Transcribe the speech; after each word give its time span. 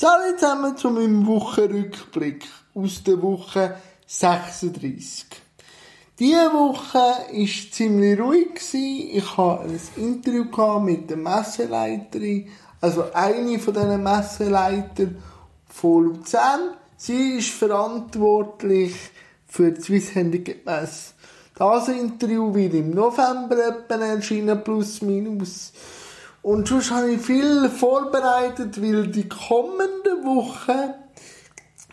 Salut 0.00 0.38
zusammen 0.38 0.78
zu 0.78 0.88
meinem 0.88 1.26
Wochenrückblick 1.26 2.48
aus 2.74 3.04
der 3.04 3.20
Woche 3.20 3.76
36. 4.06 5.26
Diese 6.18 6.50
Woche 6.54 6.96
war 6.96 7.70
ziemlich 7.70 8.18
ruhig. 8.18 8.60
Ich 8.72 9.36
hatte 9.36 9.64
ein 9.64 9.80
Interview 9.96 10.78
mit 10.80 11.10
der 11.10 11.18
Messeleiterin, 11.18 12.48
also 12.80 13.12
eine 13.12 13.58
von 13.58 13.74
diesen 13.74 14.02
Messeleitern 14.02 15.22
von 15.68 16.04
Luzern. 16.04 16.76
Sie 16.96 17.36
ist 17.36 17.50
verantwortlich 17.50 18.94
für 19.48 19.70
die 19.70 19.82
Swiss 19.82 20.14
Handicap 20.14 20.64
Messe. 20.64 21.12
Das 21.54 21.88
Interview 21.88 22.54
wird 22.54 22.72
im 22.72 22.92
November 22.92 23.84
erscheinen, 23.90 24.64
plus 24.64 25.02
minus. 25.02 25.74
Und 26.42 26.68
sonst 26.68 26.90
habe 26.90 27.12
ich 27.12 27.20
viel 27.20 27.68
vorbereitet, 27.68 28.80
weil 28.80 29.08
die 29.08 29.28
kommenden 29.28 30.24
Wochen 30.24 30.94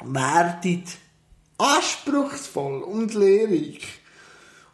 werden 0.04 0.84
anspruchsvoll 1.58 2.84
und 2.84 3.14
lehrreich. 3.14 4.02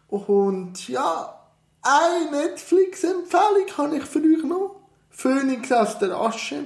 Und 0.10 0.88
ja, 0.88 1.40
eine 1.82 2.32
Netflix-Empfehlung 2.32 3.78
habe 3.78 3.98
ich 3.98 4.04
für 4.04 4.20
euch 4.20 4.44
noch. 4.44 4.76
Phoenix 5.10 5.72
aus 5.72 6.00
der 6.00 6.16
Asche. 6.16 6.66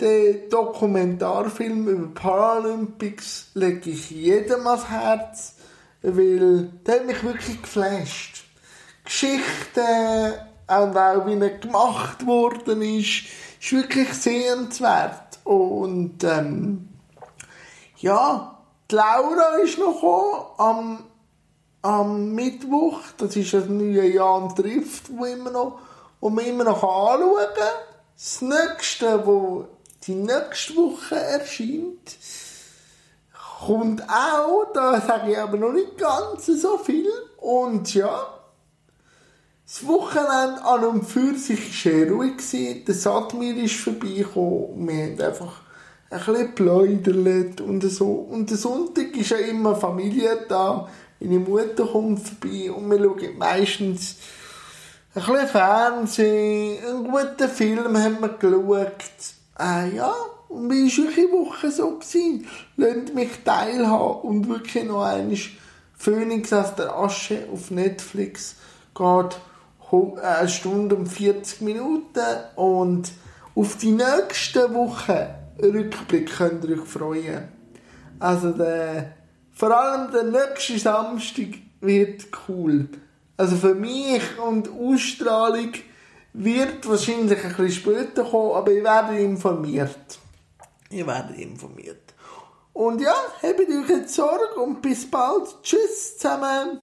Den 0.00 0.50
Dokumentarfilm 0.50 1.88
über 1.88 2.14
Paralympics 2.14 3.52
lege 3.54 3.90
ich 3.90 4.10
jedem 4.10 4.66
ans 4.66 4.90
Herz, 4.90 5.54
weil 6.02 6.70
der 6.86 6.96
hat 6.96 7.06
mich 7.06 7.24
wirklich 7.24 7.62
geflasht. 7.62 8.44
Geschichten 9.04 10.34
und 10.68 10.96
auch 10.96 11.26
wie 11.26 11.38
er 11.38 11.58
gemacht 11.58 12.26
worden 12.26 12.82
ist, 12.82 13.24
ist 13.60 13.72
wirklich 13.72 14.12
sehenswert. 14.12 15.38
Und 15.44 16.24
ähm, 16.24 16.88
ja, 17.98 18.58
die 18.90 18.94
Laura 18.94 19.56
ist 19.62 19.78
noch 19.78 20.54
am, 20.58 21.04
am 21.82 22.34
Mittwoch. 22.34 23.00
Das 23.16 23.36
ist 23.36 23.54
das 23.54 23.66
neue 23.66 24.12
Jahr 24.12 24.52
trifft, 24.54 25.16
wo, 25.16 25.24
immer 25.24 25.50
noch, 25.50 25.78
wo 26.20 26.30
man 26.30 26.44
immer 26.44 26.64
noch 26.64 26.82
anschauen 26.82 27.46
kann. 27.54 27.68
Das 28.16 28.42
nächste, 28.42 29.26
wo 29.26 29.66
die 30.06 30.14
nächste 30.14 30.74
Woche 30.76 31.16
erscheint, 31.16 32.18
kommt 33.60 34.02
auch, 34.02 34.66
da 34.74 35.00
sage 35.00 35.32
ich 35.32 35.38
aber 35.38 35.56
noch 35.56 35.72
nicht 35.72 35.96
ganz 35.96 36.46
so 36.46 36.78
viel. 36.78 37.10
Und 37.38 37.94
ja, 37.94 38.26
das 39.66 39.84
Wochenende 39.86 40.64
an 40.64 40.84
und 40.84 41.04
für 41.04 41.34
sich 41.34 41.58
war 41.58 41.92
sehr 41.92 42.10
ruhig. 42.10 42.84
Der 42.86 42.94
Satmir 42.94 43.56
ist 43.56 43.74
vorbeigekommen. 43.74 44.86
Wir 44.86 45.06
haben 45.06 45.20
einfach 45.20 45.60
ein 46.10 46.18
bisschen 46.18 46.54
geplaudert 46.54 47.60
und 47.60 47.80
so. 47.82 48.12
Und 48.30 48.48
der 48.48 48.58
Sonntag 48.58 49.16
ist 49.16 49.30
ja 49.30 49.38
immer 49.38 49.74
Familie 49.74 50.46
da. 50.48 50.88
Meine 51.18 51.40
Mutter 51.40 51.84
kommt 51.84 52.20
vorbei 52.20 52.70
und 52.70 52.90
wir 52.90 52.98
schauen 52.98 53.38
meistens 53.38 54.16
ein 55.14 55.22
bisschen 55.22 55.48
Fernsehen, 55.48 56.78
einen 56.84 57.10
guten 57.10 57.48
Film 57.48 57.98
haben 57.98 58.20
wir 58.20 58.28
geschaut. 58.28 58.92
Äh, 59.58 59.96
ja, 59.96 60.12
und 60.48 60.70
wie 60.70 60.86
war 60.86 61.06
eure 61.06 61.46
Woche 61.46 61.70
so? 61.70 61.98
Gewesen? 61.98 62.46
Lasst 62.76 63.14
mich 63.14 63.30
teilhaben 63.42 64.20
und 64.20 64.48
wirklich 64.48 64.84
noch 64.84 65.02
einmal 65.02 65.38
Phoenix 65.96 66.52
aus 66.52 66.74
der 66.76 66.94
Asche 66.94 67.48
auf 67.50 67.70
Netflix 67.70 68.56
geht 68.94 69.38
eine 69.92 70.48
Stunde 70.48 70.96
und 70.96 71.06
40 71.06 71.60
Minuten 71.60 72.20
und 72.56 73.12
auf 73.54 73.76
die 73.76 73.92
nächste 73.92 74.72
Woche 74.74 75.34
Rückblick 75.62 76.36
könnt 76.36 76.64
ihr 76.64 76.80
euch 76.80 76.88
freuen. 76.88 77.48
Also 78.18 78.50
der, 78.52 79.12
vor 79.52 79.76
allem 79.76 80.10
der 80.12 80.24
nächste 80.24 80.78
Samstag 80.78 81.48
wird 81.80 82.26
cool. 82.48 82.88
Also 83.36 83.56
für 83.56 83.74
mich 83.74 84.22
und 84.38 84.68
Ausstrahlung 84.68 85.72
wird 86.32 86.88
wahrscheinlich 86.88 87.42
ein 87.42 87.48
bisschen 87.56 87.70
später 87.70 88.24
kommen, 88.24 88.52
aber 88.52 88.72
ich 88.72 88.82
werde 88.82 89.18
informiert. 89.18 90.18
Ich 90.90 91.06
werde 91.06 91.34
informiert. 91.34 92.14
Und 92.72 93.00
ja, 93.00 93.14
habt 93.42 93.60
euch 93.60 93.88
jetzt 93.88 94.14
Sorge 94.14 94.60
und 94.62 94.82
bis 94.82 95.10
bald. 95.10 95.62
Tschüss 95.62 96.18
zusammen. 96.18 96.70